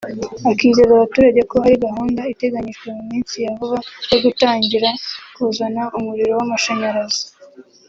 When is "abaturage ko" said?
0.95-1.55